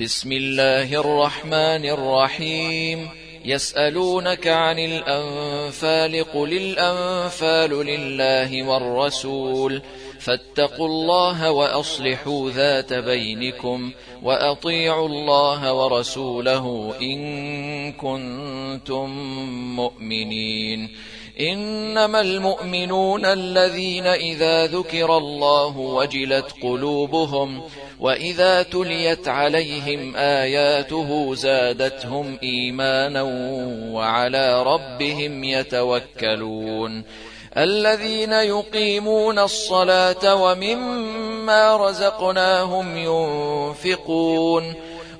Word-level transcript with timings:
بسم 0.00 0.32
الله 0.32 1.00
الرحمن 1.00 1.84
الرحيم. 1.84 3.08
يسألونك 3.44 4.46
عن 4.46 4.78
الأنفال 4.78 6.24
قل 6.34 6.52
الأنفال 6.52 7.86
لله 7.86 8.62
والرسول. 8.62 9.82
فاتقوا 10.20 10.86
الله 10.86 11.50
وأصلحوا 11.50 12.50
ذات 12.50 12.92
بينكم 12.92 13.90
وأطيعوا 14.22 15.08
الله 15.08 15.72
ورسوله 15.72 16.94
إن 17.02 17.92
كنتم 17.92 19.10
مؤمنين. 19.76 20.88
إنما 21.40 22.20
المؤمنون 22.20 23.24
الذين 23.24 24.06
إذا 24.06 24.66
ذكر 24.66 25.16
الله 25.16 25.78
وجلت 25.78 26.46
قلوبهم 26.62 27.62
وإذا 28.00 28.62
تليت 28.62 29.28
عليهم 29.28 30.16
آياته 30.16 31.34
زادتهم 31.34 32.38
إيمانا 32.42 33.22
وعلى 33.92 34.62
ربهم 34.62 35.44
يتوكلون 35.44 37.04
الذين 37.56 38.32
يقيمون 38.32 39.38
الصلاة 39.38 40.34
ومما 40.34 41.76
رزقناهم 41.76 42.96
ينفقون 42.96 44.74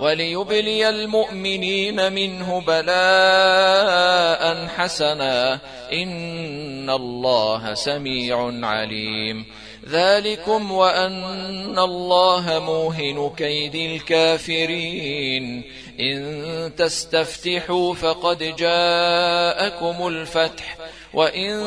وليبلي 0.00 0.88
المؤمنين 0.88 2.12
منه 2.12 2.60
بلاء 2.60 4.66
حسنا. 4.66 5.58
إن 5.92 6.90
الله 6.90 7.74
سميع 7.74 8.66
عليم. 8.66 9.46
ذلكم 9.88 10.72
وأن 10.72 11.78
الله 11.78 12.58
موهن 12.58 13.30
كيد 13.36 13.74
الكافرين. 13.74 15.62
إن 16.00 16.72
تستفتحوا 16.76 17.94
فقد 17.94 18.38
جاءكم 18.38 20.08
الفتح. 20.08 20.76
وإن 21.14 21.62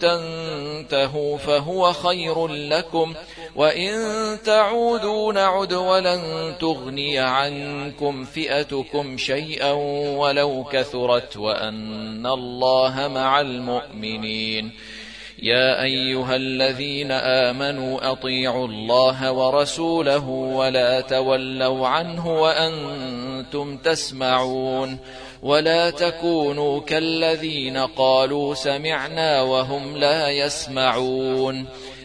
تنتهوا 0.00 1.38
فهو 1.38 1.92
خير 1.92 2.46
لكم. 2.46 3.14
وإن 3.56 3.92
تعودوا 4.44 5.32
نعد 5.32 5.72
ولن 5.72 6.54
تغني 6.60 7.18
عنكم 7.18 8.24
فئتكم 8.24 9.16
شيئا 9.16 9.72
ولو 10.16 10.64
كثرت 10.64 11.36
وأن 11.36 12.26
الله 12.26 13.08
مع 13.08 13.40
المؤمنين. 13.40 14.72
يا 15.42 15.82
أيها 15.82 16.36
الذين 16.36 17.12
آمنوا 17.12 18.12
أطيعوا 18.12 18.68
الله 18.68 19.32
ورسوله 19.32 20.28
ولا 20.28 21.00
تولوا 21.00 21.88
عنه 21.88 22.40
وأنتم 22.40 23.76
تسمعون. 23.76 24.98
ولا 25.42 25.90
تكونوا 25.90 26.80
كالذين 26.80 27.76
قالوا 27.76 28.54
سمعنا 28.54 29.42
وهم 29.42 29.96
لا 29.96 30.30
يسمعون. 30.30 31.66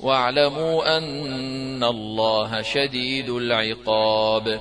واعلموا 0.00 0.96
أن 0.98 1.84
الله 1.84 2.62
شديد 2.62 3.30
العقاب. 3.30 4.60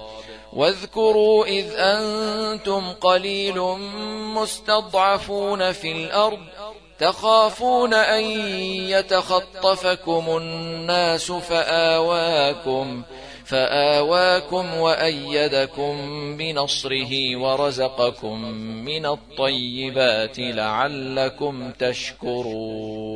واذكروا 0.54 1.46
إذ 1.46 1.66
أنتم 1.76 2.92
قليل 2.92 3.60
مستضعفون 4.36 5.72
في 5.72 5.92
الأرض 5.92 6.40
تخافون 7.00 7.94
أن 7.94 8.24
يتخطفكم 8.90 10.38
الناس 10.38 11.32
فآواكم 11.32 13.04
فآواكم 13.46 14.78
وأيدكم 14.78 15.98
بنصره 16.38 17.36
ورزقكم 17.36 18.42
من 18.62 19.06
الطيبات 19.06 20.40
لعلكم 20.40 21.72
تشكرون. 21.80 23.16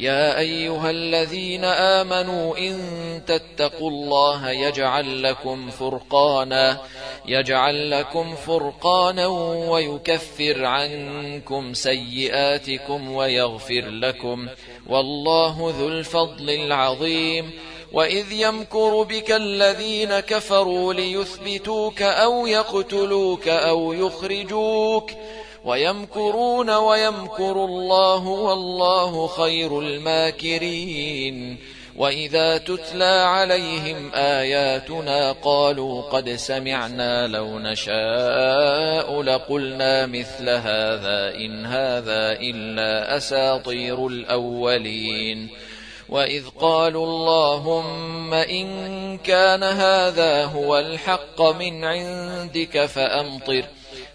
يا 0.00 0.38
أيها 0.38 0.90
الذين 0.90 1.64
آمنوا 1.64 2.58
إن 2.58 2.78
تتقوا 3.26 3.90
الله 3.90 4.50
يجعل 4.50 5.22
لكم 5.22 5.70
فرقانا 5.70 6.80
يجعل 7.26 7.90
لكم 7.90 8.34
فرقانا 8.34 9.26
ويكفر 9.70 10.64
عنكم 10.64 11.74
سيئاتكم 11.74 13.12
ويغفر 13.12 13.88
لكم 13.88 14.48
والله 14.86 15.74
ذو 15.78 15.88
الفضل 15.88 16.50
العظيم. 16.50 17.50
وإذ 17.92 18.32
يمكر 18.32 19.02
بك 19.02 19.32
الذين 19.32 20.20
كفروا 20.20 20.94
ليثبتوك 20.94 22.02
أو 22.02 22.46
يقتلوك 22.46 23.48
أو 23.48 23.92
يخرجوك 23.92 25.10
ويمكرون 25.64 26.70
ويمكر 26.70 27.64
الله 27.64 28.26
والله 28.28 29.26
خير 29.26 29.78
الماكرين. 29.78 31.58
وإذا 31.96 32.58
تتلى 32.58 33.04
عليهم 33.04 34.10
آياتنا 34.14 35.32
قالوا 35.32 36.02
قد 36.02 36.30
سمعنا 36.30 37.26
لو 37.26 37.58
نشاء 37.58 39.22
لقلنا 39.22 40.06
مثل 40.06 40.48
هذا 40.48 41.34
إن 41.34 41.66
هذا 41.66 42.32
إلا 42.32 43.16
أساطير 43.16 44.06
الأولين. 44.06 45.48
وإذ 46.08 46.44
قالوا 46.60 47.06
اللهم 47.06 48.34
إن 48.34 49.18
كان 49.18 49.62
هذا 49.62 50.44
هو 50.44 50.78
الحق 50.78 51.42
من 51.42 51.84
عندك 51.84 52.86
فأمطر. 52.86 53.64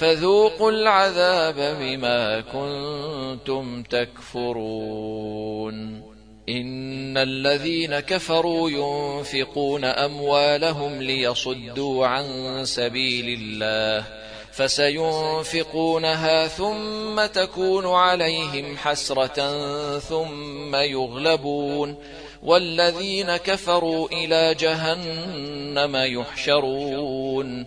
فذوقوا 0.00 0.70
العذاب 0.70 1.76
بما 1.80 2.40
كنتم 2.40 3.82
تكفرون. 3.82 5.30
إن 6.48 7.18
الذين 7.18 8.00
كفروا 8.00 8.70
ينفقون 8.70 9.84
أموالهم 9.84 11.02
ليصدوا 11.02 12.06
عن 12.06 12.24
سبيل 12.64 13.38
الله 13.40 14.04
فسينفقونها 14.52 16.46
ثم 16.46 17.26
تكون 17.26 17.86
عليهم 17.86 18.76
حسرة 18.76 19.58
ثم 19.98 20.74
يغلبون. 20.76 21.96
والذين 22.42 23.36
كفروا 23.36 24.08
إلى 24.08 24.54
جهنم 24.54 25.96
يحشرون. 25.96 27.66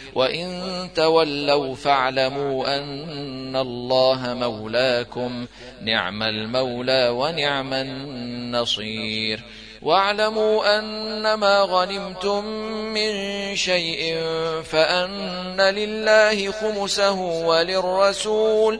وإن 0.15 0.89
تولوا 0.95 1.75
فاعلموا 1.75 2.77
أن 2.77 3.55
الله 3.55 4.33
مولاكم. 4.33 5.45
نعم 5.81 6.23
المولى 6.23 7.09
ونعم 7.09 7.73
النصير. 7.73 9.39
واعلموا 9.81 10.79
أنما 10.79 11.61
غنمتم 11.61 12.45
من 12.93 13.11
شيء 13.55 14.17
فأن 14.63 15.61
لله 15.61 16.51
خمسه 16.51 17.21
وللرسول 17.21 17.91
وللرسول. 17.91 18.79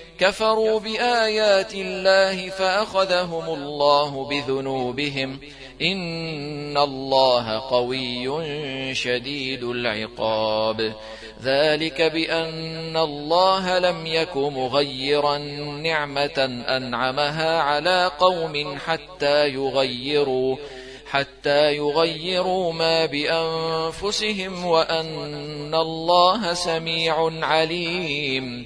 كفروا 0.21 0.79
بآيات 0.79 1.73
الله 1.73 2.49
فأخذهم 2.49 3.45
الله 3.53 4.29
بذنوبهم 4.29 5.39
إن 5.81 6.77
الله 6.77 7.59
قوي 7.59 8.29
شديد 8.95 9.63
العقاب. 9.63 10.93
ذلك 11.43 12.01
بأن 12.01 12.97
الله 12.97 13.79
لم 13.79 14.05
يك 14.05 14.37
مغيرا 14.37 15.37
نعمة 15.81 16.63
أنعمها 16.67 17.61
على 17.61 18.11
قوم 18.19 18.77
حتى 18.85 19.47
يغيروا 19.47 20.55
حتى 21.09 21.75
يغيروا 21.75 22.73
ما 22.73 23.05
بأنفسهم 23.05 24.65
وأن 24.65 25.75
الله 25.75 26.53
سميع 26.53 27.45
عليم. 27.45 28.65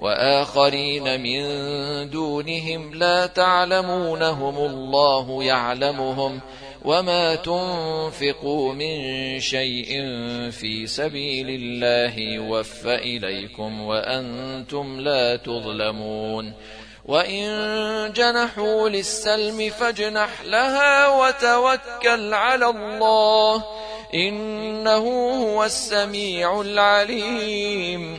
وآخرين 0.00 1.20
من 1.20 1.40
دونهم 2.10 2.94
لا 2.94 3.26
تعلمونهم 3.26 4.56
الله 4.56 5.44
يعلمهم 5.44 6.40
وما 6.84 7.34
تنفقوا 7.34 8.72
من 8.72 8.96
شيء 9.40 9.88
في 10.50 10.86
سبيل 10.86 11.46
الله 11.50 12.18
يوفى 12.18 12.94
إليكم 12.94 13.80
وأنتم 13.80 15.00
لا 15.00 15.36
تظلمون 15.36 16.52
وإن 17.04 18.12
جنحوا 18.16 18.88
للسلم 18.88 19.70
فاجنح 19.70 20.42
لها 20.44 21.08
وتوكل 21.08 22.34
على 22.34 22.66
الله 22.66 23.64
إنه 24.14 25.30
هو 25.44 25.64
السميع 25.64 26.60
العليم 26.60 28.18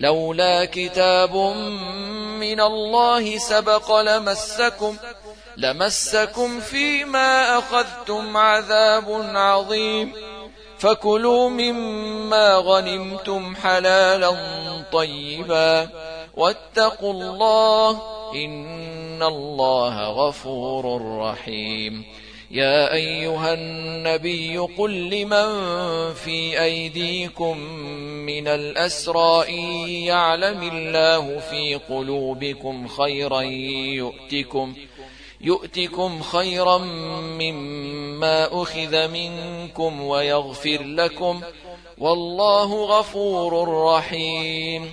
لولا 0.00 0.64
كتاب 0.64 1.36
من 2.40 2.60
الله 2.60 3.38
سبق 3.38 4.00
لمسكم 4.00 4.96
لمسكم 5.56 6.60
فيما 6.60 7.58
أخذتم 7.58 8.36
عذاب 8.36 9.30
عظيم. 9.34 10.12
فكلوا 10.78 11.48
مما 11.48 12.54
غنمتم 12.56 13.56
حلالا 13.56 14.36
طيبا. 14.92 15.88
واتقوا 16.36 17.12
الله 17.12 17.90
إن 18.34 19.22
الله 19.22 20.02
غفور 20.02 21.16
رحيم. 21.18 22.04
يا 22.50 22.94
أيها 22.94 23.54
النبي 23.54 24.58
قل 24.58 25.10
لمن 25.10 25.48
في 26.14 26.62
أيديكم 26.62 27.58
من 28.26 28.48
الأسرى 28.48 29.48
إن 29.48 29.88
يعلم 29.88 30.62
الله 30.62 31.38
في 31.38 31.74
قلوبكم 31.74 32.88
خيرا 32.88 33.40
يؤتكم 33.40 34.74
يؤتكم 35.40 36.22
خيرا 36.22 36.78
مما 37.38 38.62
أخذ 38.62 39.08
منكم 39.08 40.00
ويغفر 40.00 40.82
لكم 40.82 41.40
والله 41.98 42.84
غفور 42.84 43.68
رحيم 43.94 44.92